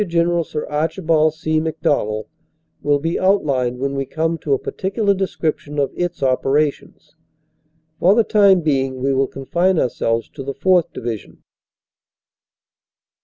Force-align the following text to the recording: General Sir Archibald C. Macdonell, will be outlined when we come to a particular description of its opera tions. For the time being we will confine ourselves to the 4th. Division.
General 0.07 0.43
Sir 0.43 0.65
Archibald 0.65 1.35
C. 1.35 1.59
Macdonell, 1.59 2.25
will 2.81 2.97
be 2.97 3.19
outlined 3.19 3.77
when 3.77 3.93
we 3.93 4.03
come 4.07 4.39
to 4.39 4.51
a 4.53 4.57
particular 4.57 5.13
description 5.13 5.77
of 5.77 5.91
its 5.95 6.23
opera 6.23 6.71
tions. 6.71 7.15
For 7.99 8.15
the 8.15 8.23
time 8.23 8.61
being 8.61 8.99
we 9.03 9.13
will 9.13 9.27
confine 9.27 9.77
ourselves 9.77 10.27
to 10.29 10.41
the 10.41 10.55
4th. 10.55 10.91
Division. 10.91 11.43